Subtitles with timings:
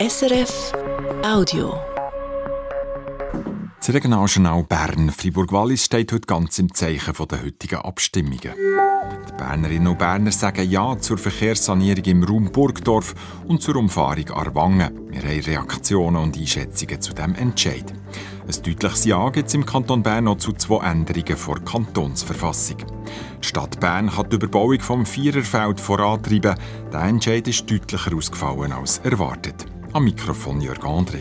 [0.00, 0.72] SRF
[1.22, 1.78] Audio.
[3.80, 8.40] Das Regionaljournal Bern Fribourg-Wallis steht heute ganz im Zeichen der heutigen Abstimmungen.
[8.40, 13.14] Die Bernerinnen und Berner sagen Ja zur Verkehrssanierung im Raum Burgdorf
[13.46, 15.10] und zur Umfahrung Arwangen.
[15.10, 17.92] Wir haben Reaktionen und Einschätzungen zu diesem Entscheid.
[18.46, 22.78] Ein deutliches Ja gibt es im Kanton Bern noch zu zwei Änderungen vor Kantonsverfassung.
[23.42, 26.54] Die Stadt Bern hat die Überbauung vom Viererfeld vorantreiben.
[26.90, 29.66] Der Entscheid ist deutlicher ausgefallen als erwartet.
[29.92, 31.18] Am Mikrofon Jörg André.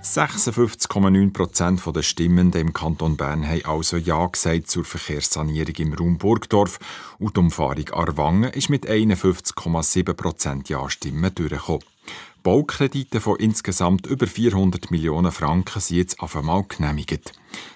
[0.00, 6.78] 56,9 der Stimmenden im Kanton Bern haben also Ja gesagt zur Verkehrssanierung im Raum Burgdorf
[7.18, 11.82] und die Umfahrung Arwangen ist mit 51,7% Ja-Stimmen durchgekommen.
[12.44, 17.32] Baukredite von insgesamt über 400 Millionen Franken sind jetzt auf einmal genehmigt.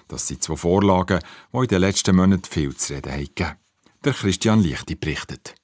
[0.07, 1.19] Das sind zwei Vorlagen,
[1.51, 3.57] die in den letzten Monaten viel zu reden haben.
[4.05, 5.55] Der Christian Lichti berichtet.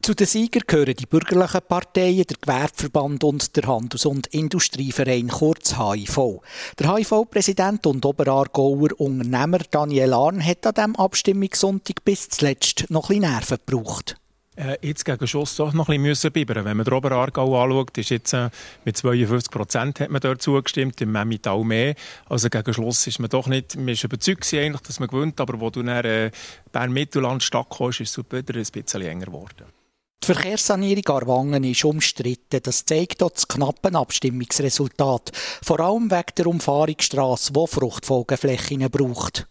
[0.00, 5.76] Zu den Siegern gehören die bürgerlichen Parteien, der Gewerbeverband und der Handels- und Industrieverein kurz
[5.76, 6.40] HIV.
[6.78, 13.20] Der HIV-Präsident und Oberaargauer Unternehmer Daniel Arn hat an diesem Abstimmungssonntag bis zuletzt noch ein
[13.20, 14.16] Nerven gebraucht
[14.58, 18.10] äh, jetzt gegen Schuss doch noch ein bisschen bibbern Wenn man den Oberaargau anschaut, ist
[18.10, 18.50] jetzt äh,
[18.84, 21.94] mit 52 Prozent hat man dort zugestimmt, im Memmittal mehr.
[22.28, 25.60] Also gegen Schluss ist man doch nicht, man ist überzeugt eigentlich, dass man gewinnt, aber
[25.60, 26.30] wo du nach äh,
[26.72, 29.77] Bern-Mittelland Stadt kommst, ist es wieder ein bisschen enger geworden.
[30.22, 32.60] Die Verkehrssanierung Arwangen ist umstritten.
[32.62, 35.32] Das zeigt auch das knappe Abstimmungsresultat.
[35.62, 39.46] Vor allem wegen der Umfahrungsstrasse, die Fruchtfolgeflächen braucht.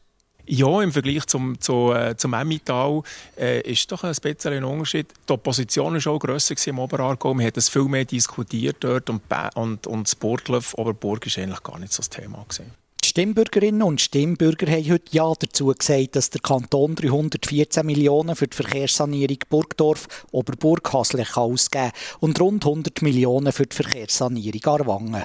[0.49, 3.01] Ja, im Vergleich zum, zu, äh, zum Emmital
[3.37, 5.07] äh, ist doch ein bisschen ein Unterschied.
[5.27, 7.33] Die Opposition war auch grösser im Oberaargau.
[7.33, 9.21] Man hat es viel mehr diskutiert dort und,
[9.55, 12.45] und, und das Burgdorf, Oberburg war eigentlich gar nicht so das Thema.
[12.47, 12.86] Gewesen.
[13.17, 18.55] Stimmbürgerinnen und Stimmbürger haben heute Ja dazu gesagt, dass der Kanton 314 Millionen für die
[18.55, 25.23] Verkehrssanierung Burgdorf Oberburg Haslich ausgeben und rund 100 Millionen für die Verkehrssanierung Arwangen.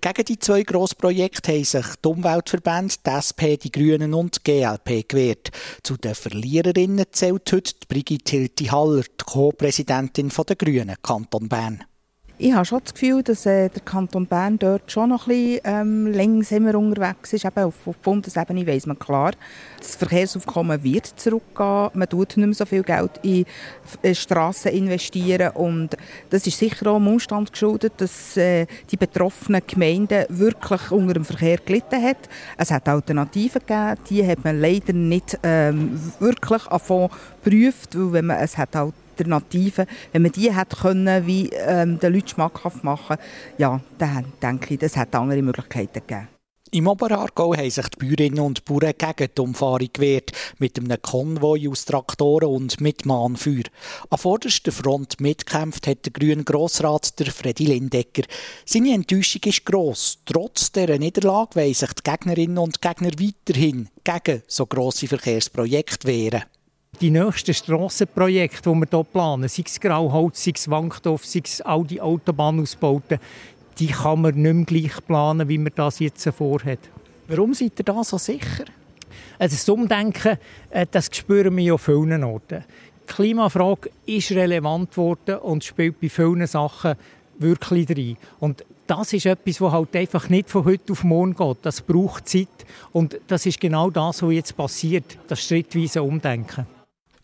[0.00, 5.08] Gegen die zwei Grossprojekte haben sich die Umweltverbände, die SP, die Grünen und die GLP
[5.08, 5.50] gewehrt.
[5.82, 11.82] Zu den Verliererinnen zählt heute Brigitte Hilti-Haller, die Co-Präsidentin der Grünen Kanton Bern.
[12.36, 15.60] Ich habe schon das Gefühl, dass äh, der Kanton Bern dort schon noch ein bisschen
[15.62, 17.44] ähm, langsamer unterwegs ist.
[17.44, 19.34] Eben auf, auf Bundesebene weiss man klar,
[19.78, 21.90] das Verkehrsaufkommen wird zurückgehen.
[21.94, 23.46] Man tut nicht mehr so viel Geld in
[24.16, 25.96] Strassen investieren und
[26.30, 31.24] das ist sicher auch dem Umstand geschuldet, dass äh, die betroffenen Gemeinden wirklich unter dem
[31.24, 32.18] Verkehr gelitten haben.
[32.58, 38.38] Es hat Alternativen gegeben, die hat man leider nicht ähm, wirklich geprüft, weil wenn man,
[38.38, 43.16] es hat halt Alternativen, wenn man die hätte können, wie ähm, den Leuten schmackhaft machen,
[43.58, 46.28] ja, dann denke ich, das hätte andere Möglichkeiten gegeben.
[46.74, 51.68] Im Oberaargau haben sich die Bäuerinnen und Bauern gegen die Umfahrung gewehrt, mit einem Konvoi
[51.68, 53.62] aus Traktoren und mit Mahnfeuer.
[54.10, 58.24] An vorderster Front mitkämpft hat der grüne Grossrat der Freddy Lindecker.
[58.66, 60.18] Seine Enttäuschung ist gross.
[60.24, 66.42] Trotz dieser Niederlage wollen sich die Gegnerinnen und Gegner weiterhin gegen so grosse Verkehrsprojekte wehren.
[67.00, 71.60] Die nächsten Strassenprojekte, die wir hier planen, sei es Grauholz, sei es Wankdorf, sei es
[71.60, 73.18] all die Autobahnausbauten,
[73.78, 76.78] die kann man nicht mehr gleich planen, wie man das jetzt vorhat.
[77.26, 78.64] Warum seid ihr da so sicher?
[79.38, 80.38] Also das Umdenken,
[80.70, 82.64] äh, das spüren wir ja an vielen Orten.
[83.08, 86.94] Die Klimafrage ist relevant geworden und spielt bei vielen Sachen
[87.38, 88.16] wirklich rein.
[88.38, 91.56] Und das ist etwas, was halt einfach nicht von heute auf morgen geht.
[91.62, 92.48] Das braucht Zeit.
[92.92, 96.66] Und das ist genau das, was jetzt passiert, das schrittweise Umdenken.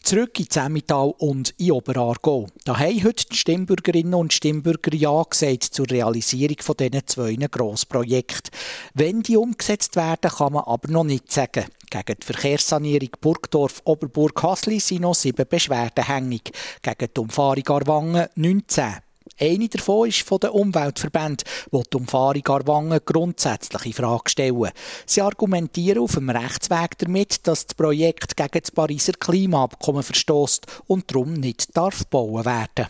[0.02, 2.46] Zurück in Zemmital und in Oberaargau.
[2.64, 8.50] Da haben heute die Stimmbürgerinnen und Stimmbürger Ja gesagt zur Realisierung von diesen zwei Grossprojekten.
[8.94, 11.66] Wenn die umgesetzt werden, kann man aber noch nicht sagen.
[11.90, 16.52] Gegen die Verkehrssanierung Burgdorf-Oberburg-Hasli sind noch sieben Beschwerden hängig.
[16.82, 19.09] Gegen die Umfahrung Arwangen 19.
[19.38, 24.70] Eine davon ist von den Umweltverbänden, die die Umfahrung Arwangen grundsätzlich in Frage stellen.
[25.06, 31.10] Sie argumentieren auf dem Rechtsweg damit, dass das Projekt gegen das Pariser Klimaabkommen verstößt und
[31.10, 32.88] darum nicht darf bauen werden.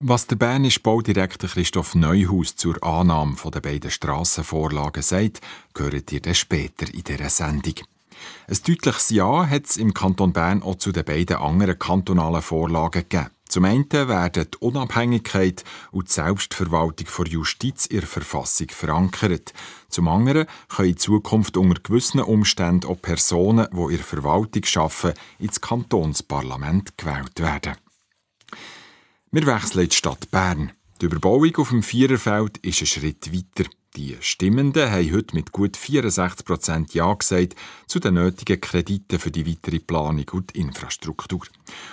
[0.00, 5.40] Was der bernische Baudirektor Christoph Neuhaus zur Annahme der beiden Strassenvorlagen sagt,
[5.72, 7.76] gehört ihr dann später in dieser Sendung.
[8.46, 13.04] Ein deutliches Ja hat es im Kanton Bern auch zu den beiden anderen kantonalen Vorlagen
[13.08, 13.30] gegeben.
[13.48, 19.52] Zum einen werden die Unabhängigkeit und die Selbstverwaltung der Justiz in der Verfassung verankert.
[19.88, 25.18] Zum anderen können in Zukunft unter gewissen Umständen auch Personen, die in der Verwaltung arbeiten,
[25.38, 27.76] ins Kantonsparlament gewählt werden.
[29.30, 30.72] Wir wechseln in die Stadt Bern.
[31.00, 33.68] Die Überbauung auf dem Viererfeld ist ein Schritt weiter.
[33.96, 37.54] Die Stimmenden haben heute mit gut 64 Prozent Ja gesagt
[37.86, 41.40] zu den nötigen Krediten für die weitere Planung und Infrastruktur.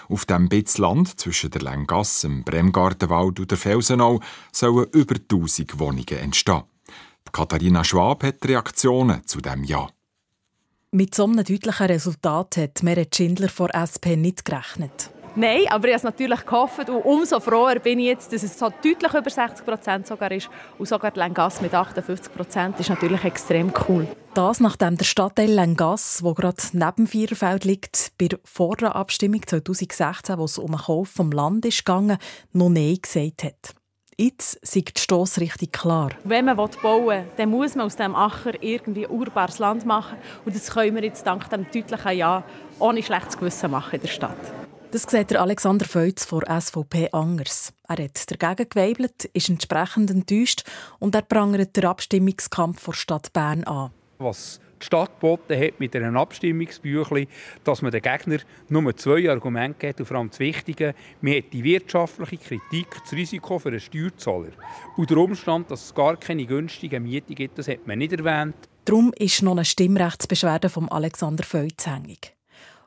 [0.09, 4.19] Auf dem Bitz Land zwischen der Lengasse, dem Bremgartenwald und der Felsenau
[4.51, 6.63] sollen über 1000 Wohnungen entstehen.
[7.31, 9.87] Katharina Schwab hat Reaktionen zu dem Ja.
[10.91, 15.12] Mit so einem deutlichen Resultat hat Meret Schindler von SP nicht gerechnet.
[15.35, 18.57] Nein, aber ich habe es natürlich gehofft und umso froher bin ich jetzt, dass es
[18.57, 22.89] so deutlich über 60 Prozent sogar ist und sogar die Lengasse mit 58 Prozent ist
[22.89, 24.07] natürlich extrem cool.
[24.35, 30.37] Das nachdem der Stadtteil Lengasse, wo gerade neben Vierfeld liegt, bei der vorderen Abstimmung 2016,
[30.37, 32.19] wo es um den Kauf vom Land ist gegangen,
[32.51, 33.75] noch Nein gesagt hat.
[34.17, 36.11] Jetzt ist die Stossrichtung klar.
[36.23, 40.17] Wenn man bauen will, dann muss man aus dem Acher irgendwie urbares Land machen.
[40.45, 42.43] Und das können wir jetzt dank dem deutlichen Ja
[42.77, 44.37] ohne schlechtes Gewissen machen in der Stadt.
[44.93, 47.73] Das sieht der Alexander Feutz von SVP anders.
[47.87, 50.61] Er hat dagegen geweibelt, ist entsprechend enttäuscht
[50.99, 53.89] und er prangert den Abstimmungskampf der Stadt Bern an.
[54.19, 57.25] Was die Stadt geboten hat mit einem Abstimmungsbüchlein,
[57.63, 58.37] dass man den Gegner
[58.69, 63.13] nur zwei Argumente gibt und vor allem das Wichtige, man hat die wirtschaftliche Kritik, das
[63.13, 64.51] Risiko für einen Steuerzahler.
[64.95, 68.69] Und der Umstand, dass es gar keine günstigen Mieten gibt, das hat man nicht erwähnt.
[68.85, 72.32] Darum ist noch eine Stimmrechtsbeschwerde von Alexander Feutz hängig.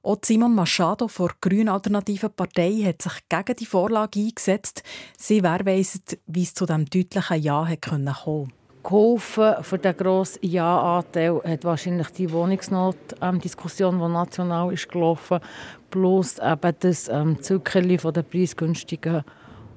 [0.07, 4.85] Auch Simon Machado von der Grünen Alternativen Partei hat sich gegen die Vorlage eingesetzt.
[5.19, 8.55] Sie weisen, wie es zu diesem deutlichen Ja kommen konnte
[8.85, 15.41] geholfen für den grossen Ja-Anteil hat wahrscheinlich die Wohnungsnot-Diskussion, die national ist gelaufen,
[15.91, 19.25] plus eben das ähm, Zückerli von den preisgünstigen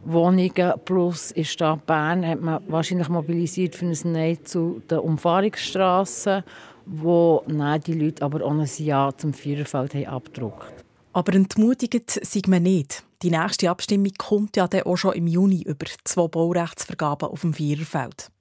[0.05, 6.43] Wohnungen plus in Stadt Bern hat man wahrscheinlich mobilisiert für ein Nein zu den Umfahrungsstraßen,
[6.89, 10.85] wo nein, die Leute aber auch ein Ja zum Viererfeld haben abgedruckt.
[11.13, 13.03] Aber entmutigt sind wir nicht.
[13.21, 17.53] Die nächste Abstimmung kommt ja dann auch schon im Juni über zwei Baurechtsvergaben auf dem
[17.53, 18.31] Viererfeld.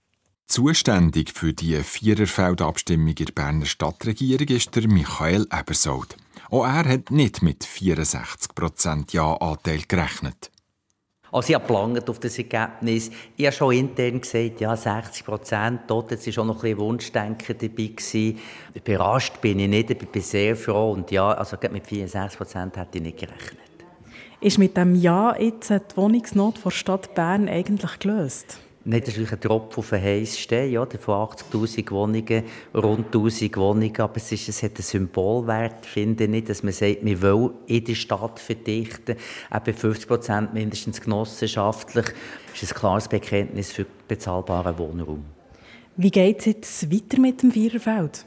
[0.46, 6.16] Zuständig für die Viererfeldabstimmung in der Berner Stadtregierung ist der Michael Ebersold.
[6.50, 10.50] Auch er hat nicht mit 64% Ja-Anteil gerechnet.
[11.30, 13.10] Also ich habe auf das Ergebnis.
[13.36, 15.80] Ich habe schon intern gesagt, ja, 60 Prozent.
[15.86, 17.86] Dort war schon noch ein bisschen Wunschdenken dabei.
[17.88, 18.38] Gewesen.
[18.74, 20.92] Überrascht bin ich nicht, ich bin sehr froh.
[20.92, 23.58] Und ja, also mit 64 Prozent hätte ich nicht gerechnet.
[24.40, 28.60] Ist mit dem Ja jetzt die Wohnungsnot der Stadt Bern eigentlich gelöst?
[28.90, 32.42] Nein, das ist ein Tropfen auf den heißen Stein, ja, von 80'000 Wohnungen,
[32.74, 37.04] rund 1'000 Wohnungen, aber es, ist, es hat einen Symbolwert, finde ich, dass man sagt,
[37.04, 39.16] wir wollen in der Stadt verdichten,
[39.54, 42.06] eben 50 Prozent mindestens genossenschaftlich,
[42.50, 45.22] das ist ein klares Bekenntnis für bezahlbaren Wohnraum.
[45.98, 48.24] Wie geht es jetzt weiter mit dem Viererfeld?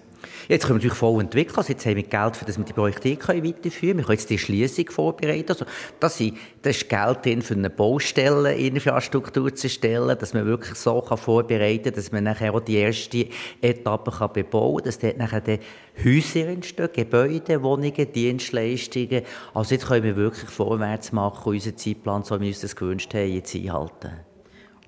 [0.47, 1.57] Jetzt können wir natürlich voll entwickeln.
[1.57, 3.97] Also jetzt haben wir Geld, für das wir die Projekte weiterführen können.
[3.97, 5.49] Wir können jetzt die Schließung vorbereiten.
[5.49, 5.65] Also
[5.99, 11.83] das, ist Geld drin, für eine Baustelleninfrastruktur zu stellen, dass man wirklich so kann vorbereiten
[11.83, 13.27] kann, dass man nachher auch die erste
[13.61, 15.59] Etappe kann bebauen kann, dass dort nachher die
[16.03, 19.23] Häuser entstehen, Gebäude, Wohnungen, Dienstleistungen.
[19.53, 23.13] Also jetzt können wir wirklich vorwärts machen, unseren Zeitplan, so wie wir uns das gewünscht
[23.13, 24.30] haben, jetzt einhalten.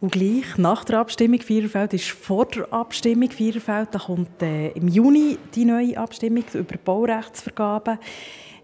[0.03, 4.89] Und gleich nach der Abstimmung Viererfeld ist vor der Abstimmung Viererfeld, da kommt äh, im
[4.89, 7.97] Juni die neue Abstimmung über Baurechtsvergaben.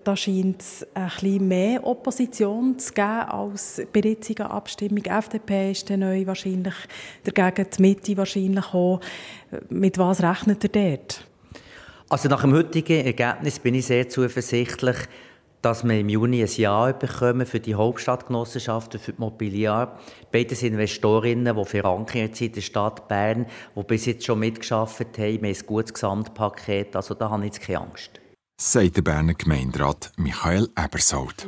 [0.03, 5.05] Da scheint es ein bisschen mehr Opposition zu geben als bei der jetzigen Abstimmung.
[5.05, 6.75] FDP ist dann neu wahrscheinlich
[7.23, 8.99] dagegen, die Mitte wahrscheinlich auch.
[9.69, 11.25] Mit was rechnet ihr dort?
[12.09, 14.97] Also nach dem heutigen Ergebnis bin ich sehr zuversichtlich,
[15.61, 19.99] dass wir im Juni ein Jahr bekommen für die Hauptstadtgenossenschaften, für die Mobiliar.
[20.31, 25.17] Beides Investorinnen, die verankert sind in der Stadt Bern, die bis jetzt schon mitgeschafft haben.
[25.17, 28.19] Wir haben ein gutes Gesamtpaket, also da habe ich jetzt keine Angst.
[28.61, 31.47] Sagt der Berner Gemeinderat Michael Ebersold.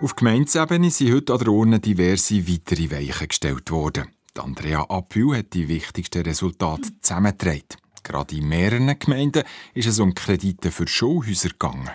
[0.00, 4.08] Auf Gemeindesebene sind heute an der Urne diverse weitere Weichen gestellt worden.
[4.38, 7.76] Andrea Apül hat die wichtigsten Resultate zusammengetragen.
[8.08, 9.42] Gerade in mehreren Gemeinden
[9.74, 11.90] ist es um Kredite für Schulhäuser gegangen.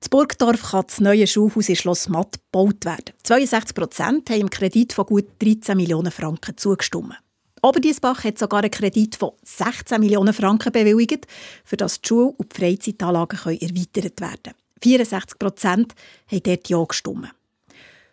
[0.00, 3.12] Das Burgdorf kann das neue Schulhaus in Schloss Matt gebaut werden.
[3.24, 7.14] 62 Prozent haben im Kredit von gut 13 Millionen Franken zugestimmt.
[7.60, 11.26] Oberdiesbach hat sogar einen Kredit von 16 Millionen Franken bewilligt,
[11.62, 14.56] für das die Schule und die Freizeitanlagen erweitert werden können.
[14.82, 15.94] 64 Prozent
[16.30, 17.34] haben dort Ja gestimmt.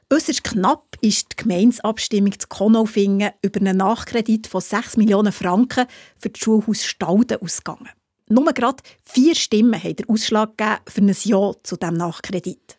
[0.10, 5.86] Äußerst knapp ist die Gemeinsabstimmung zu Konaufingen über einen Nachkredit von 6 Millionen Franken
[6.18, 7.90] für das Schulhaus Stalden ausgegangen.
[8.30, 12.78] Nur gerade vier Stimmen haben den Ausschlag gegeben für ein Ja zu diesem Nachkredit.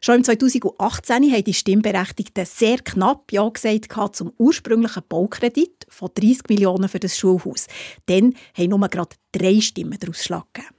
[0.00, 6.48] Schon im 2018 haben die Stimmberechtigten sehr knapp Ja gesagt zum ursprünglichen Baukredit von 30
[6.48, 7.68] Millionen für das Schulhaus.
[8.06, 10.74] Dann haben nur gerade drei Stimmen den Ausschlag gegeben.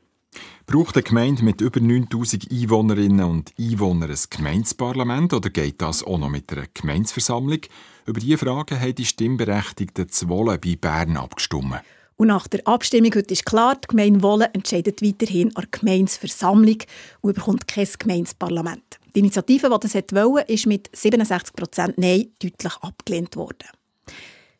[0.67, 6.17] Braucht eine Gemeinde mit über 9000 Einwohnerinnen und Einwohnern ein Gemeindeparlament oder geht das auch
[6.17, 7.60] noch mit einer Gemeindeversammlung?
[8.07, 11.75] Über diese Fragen haben die Stimmberechtigten zu Wohlen bei Bern abgestimmt.
[12.17, 16.77] Und nach der Abstimmung heute ist klar, die Gemeinde Wohlen entscheidet weiterhin an der Gemeindeversammlung
[17.22, 19.00] und bekommt kein Gemeindeparlament.
[19.13, 23.67] Die Initiative, die das wollte, ist mit 67% Nein deutlich abgelehnt worden.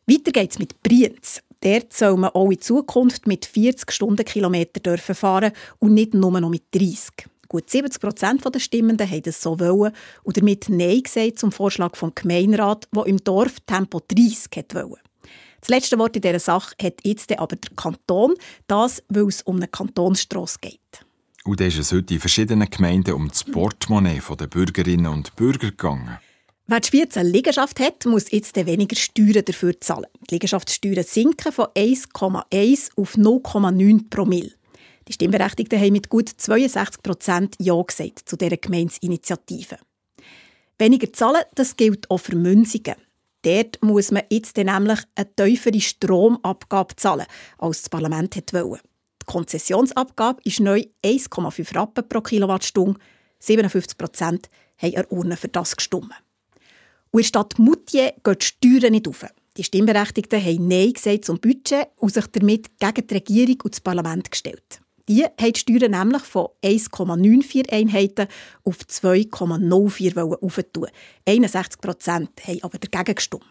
[0.06, 1.42] Weiter geht es mit Brienz.
[1.60, 6.64] Dort soll man auch in Zukunft mit 40 Stundenkilometer fahren und nicht nur noch mit
[6.74, 7.28] 30.
[7.48, 9.92] Gut 70 Prozent der Stimmenden haben das so wollen
[10.24, 15.00] und damit Nein gesagt zum Vorschlag vom Gemeinderat, der im Dorf Tempo 30 wollte.
[15.60, 18.34] Das letzte Wort in dieser Sache hat jetzt aber der Kanton,
[18.66, 20.80] das, weil es um eine Kantonsstrasse geht.
[21.44, 25.70] Und dann ist es heute in verschiedenen Gemeinden um das Portemonnaie der Bürgerinnen und Bürger
[25.70, 26.18] gegangen.
[26.68, 30.10] Wer die Schweiz eine Liegenschaft hat, muss jetzt weniger Steuern dafür zahlen.
[30.28, 34.50] Die Liegenschaftssteuern sinken von 1,1 auf 0,9 Promille.
[35.06, 39.78] Die Stimmberechtigten haben mit gut 62 Prozent Ja gesagt zu dieser Gemeinsinitiative.
[40.76, 42.96] Weniger zahlen, das gilt auch für Münzingen.
[43.42, 47.26] Dort muss man jetzt nämlich eine tiefere Stromabgabe zahlen,
[47.58, 48.82] als das Parlament wollte.
[49.22, 52.98] Die Konzessionsabgabe ist neu 1,5 Rappen pro Kilowattstunde.
[53.38, 56.12] 57 Prozent haben an Urne für das gestimmt.
[57.16, 59.24] Und in der Stadt Moutier gehen die Steuern nicht auf.
[59.56, 63.80] Die Stimmberechtigten haben Nein gesagt zum Budget und sich damit gegen die Regierung und das
[63.80, 64.82] Parlament gestellt.
[65.08, 68.28] Die haben die Steuern nämlich von 1,94 Einheiten
[68.64, 70.88] auf 2,04 aufentun.
[71.26, 73.46] 61 Prozent haben aber dagegen gestimmt.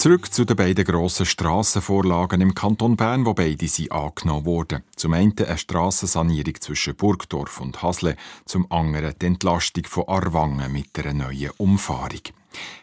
[0.00, 4.82] Zurück zu den beiden grossen Strassenvorlagen im Kanton Bern, wo beide sind angenommen wurden.
[4.96, 8.16] Zum einen eine Strassensanierung zwischen Burgdorf und Hasle,
[8.46, 12.22] zum anderen die Entlastung von Arwangen mit einer neuen Umfahrung.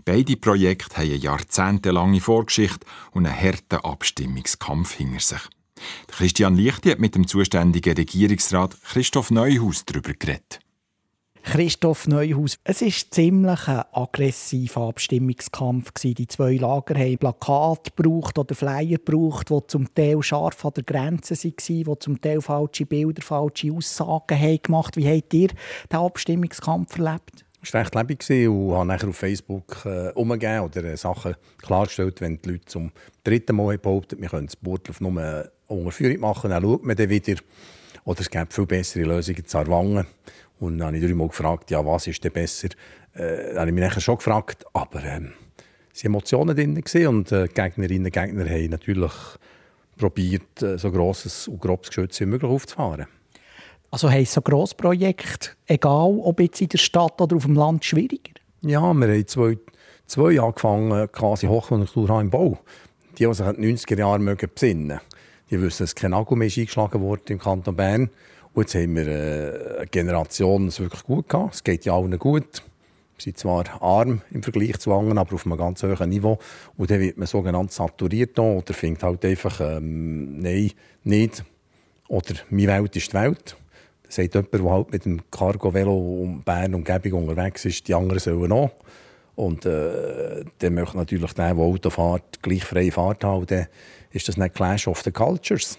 [0.05, 5.41] Beide Projekte haben eine jahrzehntelange Vorgeschichte und einen harten Abstimmungskampf hinter sich.
[6.09, 10.59] Christian Lichti hat mit dem zuständigen Regierungsrat Christoph Neuhaus darüber geredet.
[11.49, 15.91] Christoph Neuhaus, es war ziemlich ein aggressiver Abstimmungskampf.
[16.03, 20.83] Die zwei Lager haben Plakate gebraucht oder Flyer gebraucht, die zum Teil scharf an der
[20.83, 25.47] Grenze waren, die zum Teil falsche Bilder, falsche Aussagen haben gemacht Wie habt ihr
[25.89, 27.45] den Abstimmungskampf erlebt?
[27.63, 32.19] Es war recht lebendig und habe nachher auf Facebook äh, umgegeben oder äh, Sachen klargestellt,
[32.19, 32.91] wenn die Leute zum
[33.23, 37.09] dritten Mal behaupten, wir können das Bordlauf nur eine Unterführung machen, dann schaut man dann
[37.09, 37.35] wieder.
[38.03, 40.07] Oder es gibt viel bessere Lösungen zu Arwangen.
[40.59, 42.69] Und dann habe ich dreimal gefragt, ja, was ist denn besser?
[43.13, 45.33] Äh, dann habe ich mich nachher schon gefragt, aber ähm,
[45.93, 49.11] es waren Emotionen drin und äh, Gegnerinnen und Gegner haben natürlich
[49.97, 53.07] probiert, äh, so grosses und grobes Geschütz wie möglich aufzufahren.
[53.89, 58.33] Also heisst so Grossprojekte, egal ob jetzt in der Stadt oder auf dem Land, schwieriger?
[58.61, 59.57] Ja, wir haben zwei,
[60.05, 62.59] zwei angefangen, quasi Hochkonjunktur im Bau.
[63.17, 64.99] Die, die sich in den 90er Jahren besinnen
[65.49, 68.09] die wissen, dass kein Nagel mehr eingeschlagen wurde im Kanton Bern.
[68.57, 71.53] Und jetzt haben wir äh, eine Generation, die es wirklich gut gehabt.
[71.53, 72.63] Es geht ja allen gut.
[73.15, 76.39] Wir sind zwar arm im Vergleich zu anderen, aber auf einem ganz hohen Niveau.
[76.75, 80.71] Und dann wird man sogenannt saturiert oder findet halt einfach, ähm, nein,
[81.03, 81.43] nicht.
[82.07, 83.55] Oder «Meine Welt ist die Welt».
[84.01, 88.17] Das sagt jemand, der halt mit dem Cargo-Velo um Bern Umgebung unterwegs ist, die anderen
[88.17, 88.71] sollen auch.
[89.35, 93.45] Und äh, dann möchte natürlich der, der Auto fährt, gleich freie Fahrt haben.
[93.45, 93.67] Dann
[94.09, 95.77] ist das nicht Clash of the Cultures.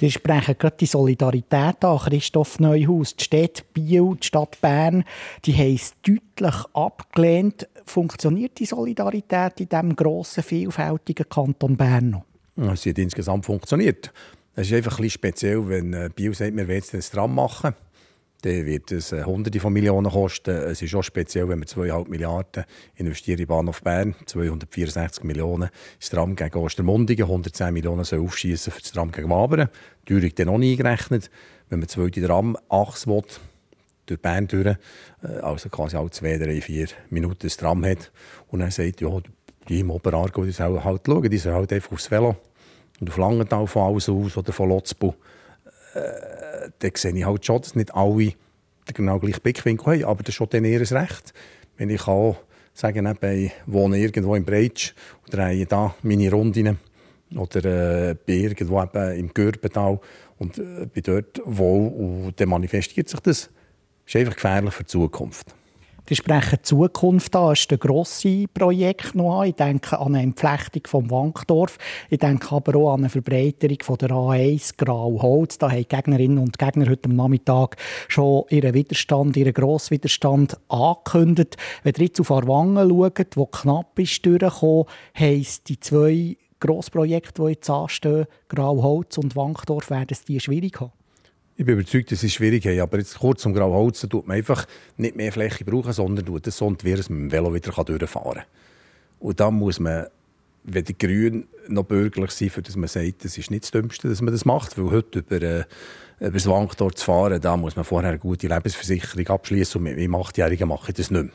[0.00, 3.16] Die sprechen gerade die Solidarität an, Christoph Neuhaus.
[3.16, 5.04] Die Stadt Biel, die Stadt Bern,
[5.44, 7.68] die haben es deutlich abgelehnt.
[7.84, 12.72] Funktioniert die Solidarität in diesem grossen, vielfältigen Kanton Bern noch?
[12.72, 14.12] Es hat insgesamt funktioniert.
[14.54, 17.34] Es ist einfach ein bisschen speziell, wenn äh, Biel sagt, wir wollen jetzt das Tram
[17.34, 17.74] machen
[18.42, 20.50] dann wird es äh, Hunderte von Millionen kosten.
[20.50, 22.64] Es ist auch speziell, wenn wir 2,5 Milliarden
[22.96, 28.80] investieren in Bahnhof Bern, 264 Millionen ins Tram gegen Ostermundigen, 110 Millionen soll aufschießen für
[28.80, 29.68] das Tram gegen Wabern.
[30.08, 31.30] Die Teuerung dann noch nie gerechnet.
[31.68, 33.22] Wenn man zweite Tram-Achse will,
[34.06, 34.76] durch Bern durch, äh,
[35.40, 38.10] also quasi alle zwei, drei, vier Minuten das Tram hat,
[38.48, 39.08] und dann sagt, ja,
[39.68, 42.36] die im Oberargo, die sollen halt schauen, die sollen halt einfach aufs Velo
[43.00, 45.14] und auf Langenthal von alles aus oder von Lotzbu
[45.94, 46.41] äh,
[46.78, 48.32] dann sehe ich halt schon, dass nicht alle
[48.92, 51.32] genau gleichen Blickwinkel haben, aber das ist schon dann ihr Recht.
[51.76, 52.36] Wenn ich auch
[52.74, 54.92] sagen, ich wohne irgendwo im Breitsch
[55.24, 56.78] und drehe da meine Runden
[57.36, 60.00] oder äh, bin irgendwo eben im Gürbental
[60.38, 63.50] und äh, bin dort wohl und dann manifestiert sich das.
[64.04, 65.54] Das ist einfach gefährlich für die Zukunft.
[66.08, 67.50] Die sprechen die Zukunft an.
[67.50, 69.48] Das ist ein grosses Projekt noch an.
[69.48, 71.78] Ich denke an eine Entflechtung vom Wankdorf.
[72.10, 75.58] Ich denke aber auch an eine Verbreiterung von der A1 Grauholz.
[75.58, 77.76] Da haben Gegnerinnen und Gegner heute am Nachmittag
[78.08, 81.56] schon ihren Widerstand, ihren Grosswiderstand angekündigt.
[81.84, 87.48] Wenn ihr jetzt auf Arwangen schaut, wo knapp ist durchgekommen, heisst die zwei Grossprojekte, die
[87.50, 90.92] jetzt anstehen, Grauholz und Wankdorf, werden es die schwierig haben?
[91.56, 92.80] Ich bin überzeugt, dass es schwierig ist.
[92.80, 94.66] Aber jetzt kurz zum Grauholz, da tut man einfach
[94.96, 98.34] nicht mehr Fläche brauchen, sondern tut es so wir es mit dem Velo wieder durchfahren
[98.34, 98.44] kann.
[99.20, 100.06] Und dann muss man
[100.64, 104.22] weder grün noch bürgerlich sein, für dass man sagt, das ist nicht das Dümmste, dass
[104.22, 104.78] man das macht.
[104.78, 105.64] Weil heute über, äh,
[106.20, 109.96] über das Wankdorf zu fahren, da muss man vorher eine gute Lebensversicherung abschließen und mit
[109.96, 111.32] meinem Achtjährigen mache ich das nicht mehr.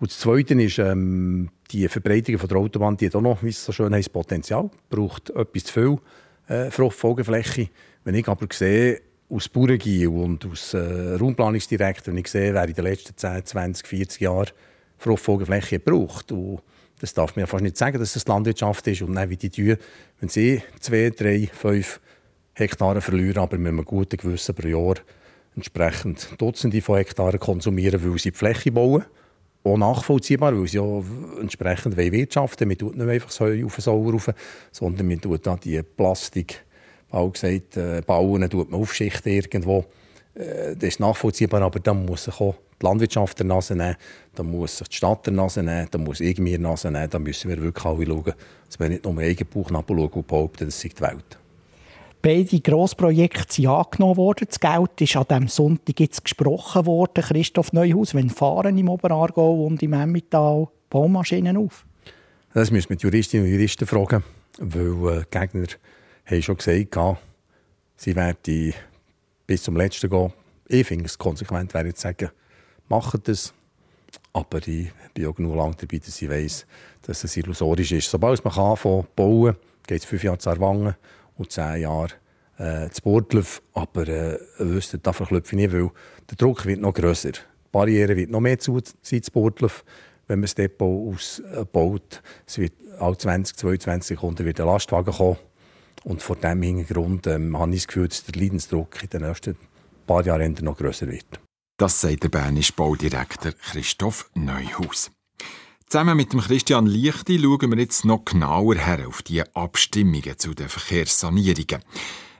[0.00, 3.50] Und das Zweite ist, ähm, die Verbreitung von der Autobahn, die hat auch noch, wie
[3.50, 5.98] es so schön heißt, Potenzial, braucht etwas zu viel
[6.48, 7.68] äh, Fruchtfolgefläche.
[8.04, 9.00] Wenn ich aber sehe,
[9.34, 14.20] aus Bauerngiel und aus äh, Raumplanungsdirektor, ich sehe, wer in den letzten 10, 20, 40
[14.20, 14.50] Jahren
[14.96, 16.60] Fruchtfolgefläche braucht, und
[17.00, 19.50] das darf man ja fast nicht sagen, dass es Landwirtschaft ist, und dann wie die
[19.50, 19.76] tun,
[20.20, 22.00] wenn sie 2, 3, 5
[22.54, 24.94] Hektare verlieren, aber mit einem guten Gewissen pro Jahr
[25.56, 29.04] entsprechend Dutzende von Hektaren konsumieren, weil sie die Fläche bauen,
[29.64, 31.02] auch nachvollziehbar, weil sie ja
[31.40, 32.68] entsprechend wirtschaften.
[32.68, 32.68] Wollen.
[32.68, 34.30] Man tut nicht einfach das Heu auf den Sauer rauf,
[34.70, 36.64] sondern man tut dann die Plastik,
[37.14, 39.84] auch gesagt, äh, bauen, tut man aufschichten irgendwo.
[40.34, 43.96] Äh, das ist nachvollziehbar, aber dann muss sich auch die Landwirtschaft der Nase nehmen,
[44.34, 47.22] dann muss sich die Stadt der Nase nehmen, dann muss ich mir Nase nehmen, dann
[47.22, 48.32] müssen wir wirklich alle schauen,
[48.66, 51.38] dass wir nicht nur eigenen Bauch schauen und behaupten, das sei die Welt.
[52.20, 54.46] Beide Grossprojekte sind angenommen worden.
[54.48, 57.22] Das Geld ist an diesem Sonntag jetzt gesprochen worden.
[57.22, 61.84] Christoph Neuhaus, wenn fahren im Oberargau und im Emmental Baumaschinen auf?
[62.54, 64.24] Das müssen wir die Juristinnen und Juristen fragen,
[64.58, 65.66] weil äh, Gegner
[66.26, 67.18] haben schon gesagt,
[67.96, 68.74] sie werden
[69.46, 70.32] bis zum Letzten gehen.
[70.68, 72.30] Ich finde es konsequent, wäre jetzt sagen,
[72.88, 73.52] machen das.
[74.32, 76.66] Aber ich bin auch genug lange dabei, dass ich weiss,
[77.02, 78.10] dass es illusorisch ist.
[78.10, 80.94] Sobald man anfangen bauen, geht es fünf Jahre zu Erwangen
[81.36, 82.08] und zehn Jahre
[82.58, 83.62] äh, zu Bordlöf.
[83.74, 85.90] Aber äh, wüsste, da verklüpfe ich nicht, weil
[86.30, 87.32] der Druck wird noch grösser.
[87.32, 87.40] Die
[87.70, 89.32] Barriere wird noch mehr zu sein zu
[90.26, 92.22] wenn man das Depot ausbaut.
[92.46, 95.36] Es wird alle 20, 22 Sekunden wird ein Lastwagen kommen.
[96.02, 99.56] Und vor diesem Hintergrund ähm, habe ich das Gefühl, dass der Leidensdruck in den nächsten
[100.06, 101.40] paar Jahren noch grösser wird.
[101.78, 105.10] Das sagt der bernische Baudirektor Christoph Neuhaus.
[105.86, 110.54] Zusammen mit dem Christian Lichti schauen wir jetzt noch genauer her auf die Abstimmungen zu
[110.54, 111.82] den Verkehrssanierungen.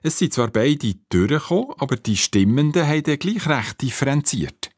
[0.02, 4.70] Es sind zwar beide durchgekommen, aber die Stimmenden haben gleich recht differenziert.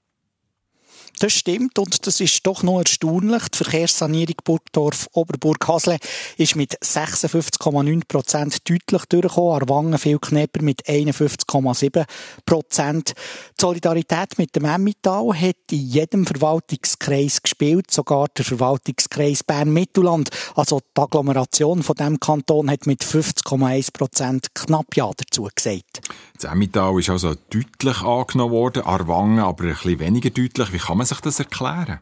[1.19, 3.49] Das stimmt und das ist doch noch erstaunlich.
[3.49, 5.97] Die Verkehrssanierung Burgdorf-Oberburg-Hasle
[6.37, 12.05] ist mit 56,9 Prozent deutlich durchgekommen, Arwangen viel knapper mit 51,7
[12.45, 13.15] Prozent.
[13.59, 20.81] Die Solidarität mit dem Emmental hat in jedem Verwaltungskreis gespielt, sogar der Verwaltungskreis Bern-Mittelland, also
[20.81, 26.02] die Agglomeration von dem Kanton, hat mit 50,1 Prozent knapp Ja dazu gesagt.
[26.35, 30.73] Das Emmental ist also deutlich angenommen worden, Arwangen aber ein bisschen weniger deutlich.
[30.75, 32.00] Wie kann man sich das erklären?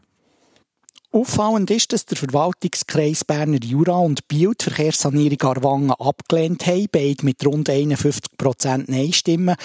[1.11, 7.23] Auffallend ist, dass der Verwaltungskreis Berner Jura und Biel die Verkehrssanierung Arwangen abgelehnt haben, beide
[7.25, 9.55] mit rund 51 Prozent Nein-Stimmen.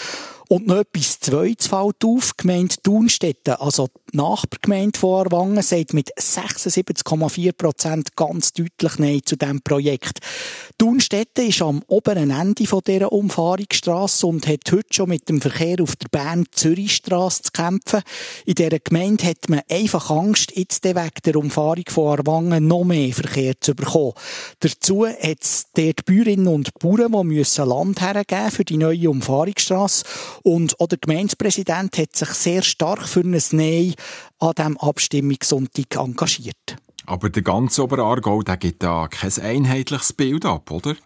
[0.52, 2.32] Und noch etwas Zweites fällt auf.
[2.32, 9.20] Die Gemeinde Thunstetten, also die Nachbargemeinde von Arwangen, sagt mit 76,4 Prozent ganz deutlich Nein
[9.24, 10.18] zu diesem Projekt.
[10.76, 15.94] Thunstetten ist am oberen Ende dieser Umfahrungsstrasse und hat heute schon mit dem Verkehr auf
[15.94, 18.02] der Bern-Zürich-Strasse zu kämpfen.
[18.44, 23.12] In dieser Gemeinde hat man einfach Angst, jetzt wegen der Umfahrung von Arwangen noch mehr
[23.12, 24.14] Verkehr zu bekommen.
[24.58, 30.04] Dazu hat es dort Bäuerinnen und Bauern, die müssen Land hergeben für die neue Umfahrungsstrasse
[30.42, 33.94] und auch der Gemeindepräsident hat sich sehr stark für ein Nein
[34.38, 36.76] an diesem Abstimmungssonntag engagiert.
[37.06, 40.96] Aber der ganze Oberaargau, der gibt da kein einheitliches Bild ab, oder?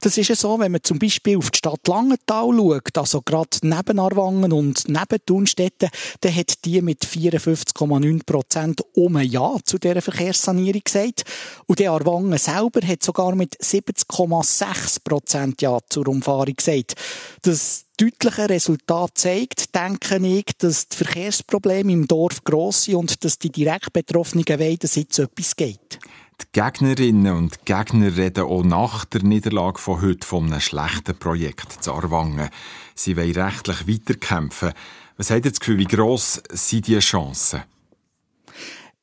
[0.00, 3.58] Das ist ja so, wenn man zum Beispiel auf die Stadt Langenthal schaut, also gerade
[3.62, 9.78] neben Arwangen und neben Thunstetten, dann hat die mit 54,9 Prozent um ein Ja zu
[9.78, 11.22] dieser Verkehrssanierung gesagt.
[11.66, 16.94] Und der Arwangen selber hat sogar mit 70,6 Prozent Ja zur Umfahrung gesagt.
[17.42, 23.38] Das deutliche Resultat zeigt, denke ich, dass die Verkehrsprobleme im Dorf gross sind und dass
[23.38, 26.00] die direkt Betroffenen wollen, dass jetzt etwas geht.
[26.40, 31.84] Die Gegnerinnen und Gegner reden auch nach der Niederlage von heute von einem schlechten Projekt
[31.84, 32.48] zu Arwangen.
[32.96, 34.72] Sie wollen rechtlich weiterkämpfen.
[35.16, 37.62] Was ihr das Gefühl, wie gross sind diese Chancen?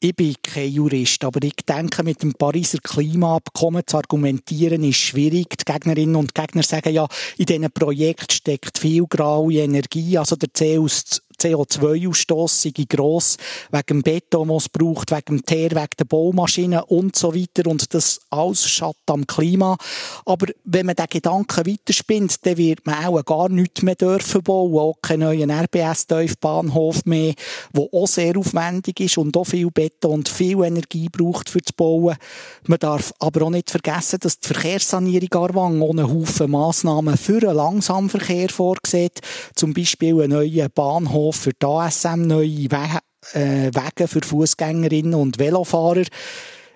[0.01, 5.57] Ich bin kein Jurist, aber ich denke, mit dem Pariser Klimaabkommen zu argumentieren ist schwierig.
[5.57, 7.05] Die Gegnerinnen und Gegner sagen ja,
[7.37, 13.37] in diesem Projekt steckt viel graue Energie, also der CO2 CO2-Ausstoss sei gross,
[13.71, 17.69] wegen dem Beton, es braucht, wegen dem Teer, wegen der Baumaschinen und so weiter.
[17.69, 19.77] Und das alles schadet am Klima.
[20.25, 24.77] Aber wenn man den Gedanken weiterspinnt, dann wird man auch gar nichts mehr dürfen bauen,
[24.77, 27.33] auch keinen neuen RBS-Tiefbahnhof mehr,
[27.73, 31.73] der auch sehr aufwendig ist und auch viel Beton und viel Energie braucht für das
[31.73, 32.15] Bauen.
[32.67, 37.55] Man darf aber auch nicht vergessen, dass die Verkehrssanierung Arwang ohne Haufen Massnahmen für einen
[37.55, 39.19] Langsamverkehr vorsieht.
[39.55, 42.99] Zum Beispiel einen neuen Bahnhof für die ASM, neue Wege,
[43.33, 46.05] äh, Wege für Fußgängerinnen und Velofahrer.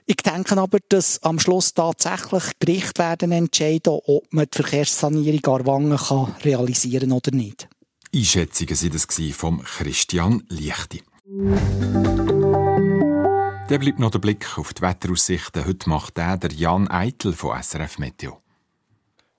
[0.06, 5.98] Ich denke aber, dass am Schluss tatsächlich Gericht werden entscheiden, ob man die Verkehrssanierung Arwangen
[5.98, 7.70] kann realisieren oder nicht.
[8.14, 11.02] Einschätzungen waren das von Christian Lichti.
[13.70, 15.66] Dann bleibt noch der Blick auf die Wetteraussichten.
[15.66, 18.43] Heute macht der Jan Eitel von SRF Meteo.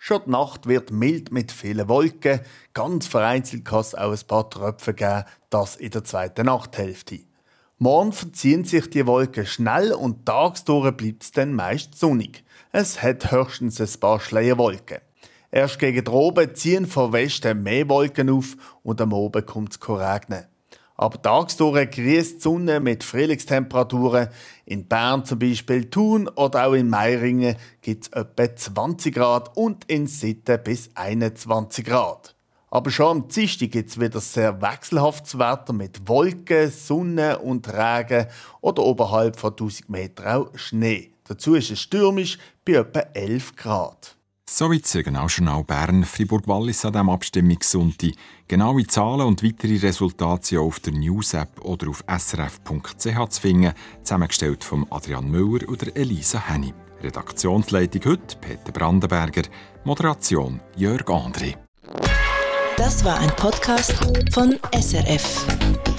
[0.07, 2.41] Schon die Nacht wird mild mit vielen Wolken.
[2.75, 7.21] Ganz vereinzelt kann es auch ein paar Tröpfe geben, das in der zweiten Nachthälfte.
[7.79, 12.45] Morgen verziehen sich die Wolken schnell und tagsdurch bleibt es dann meist sonnig.
[12.71, 14.99] Es hat höchstens ein paar Schleierwolken.
[15.51, 20.45] Erst gegen oben ziehen von Westen mehr Wolken auf und am Oben kommt es regnen.
[20.97, 24.29] Aber tagsdurch grüßt die Sonne mit Frühlingstemperaturen.
[24.65, 29.85] In Bern zum Beispiel, Thun oder auch in Meiringen gibt es etwa 20 Grad und
[29.87, 32.35] in Sitten bis 21 Grad.
[32.71, 38.27] Aber schon am Dienstag gibt es wieder sehr wechselhaftes Wetter mit Wolken, Sonne und Regen
[38.61, 41.13] oder oberhalb von 1000 Metern auch Schnee.
[41.25, 44.17] Dazu ist es stürmisch bei etwa 11 Grad.
[44.49, 48.13] Soweit das Regionaljournal Bern, Fribourg-Wallis an diesem Abstimmungssonntag.
[48.47, 54.63] Genaue Zahlen und weitere Resultate sind auf der News-App oder auf srf.ch zu finden, zusammengestellt
[54.63, 56.75] von Adrian Müller oder Elisa Henny.
[57.03, 59.43] Redaktionsleitung heute Peter Brandenberger,
[59.85, 61.57] Moderation Jörg André.
[62.77, 63.95] Das war ein Podcast
[64.33, 65.94] von SRF.